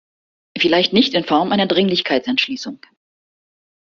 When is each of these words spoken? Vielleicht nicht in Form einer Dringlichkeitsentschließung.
Vielleicht 0.57 0.93
nicht 0.93 1.13
in 1.13 1.23
Form 1.25 1.51
einer 1.51 1.67
Dringlichkeitsentschließung. 1.67 2.79